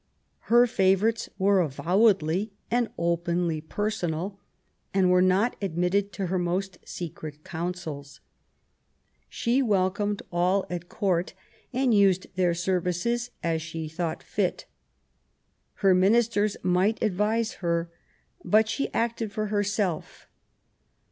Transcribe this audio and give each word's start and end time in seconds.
Her 0.49 0.65
favourites 0.65 1.29
were 1.37 1.59
avowedly 1.59 2.53
and 2.71 2.89
openly 2.97 3.61
personal, 3.61 4.39
and 4.95 5.11
were 5.11 5.21
not 5.21 5.55
admitted 5.61 6.11
to 6.13 6.25
her 6.25 6.39
most 6.39 6.79
secret 6.83 7.43
councils. 7.43 8.19
She 9.29 9.61
welcomed 9.61 10.23
all 10.31 10.65
at 10.71 10.89
Court, 10.89 11.35
and 11.71 11.93
used 11.93 12.25
their 12.33 12.55
services 12.55 13.29
as 13.43 13.61
she 13.61 13.87
thought 13.87 14.23
fit. 14.23 14.65
Her 15.85 15.93
ministers 15.93 16.57
might 16.63 16.99
advise 17.03 17.51
her, 17.61 17.91
but 18.43 18.67
she 18.67 18.91
acted 18.95 19.31
for 19.31 19.45
herself. 19.53 20.25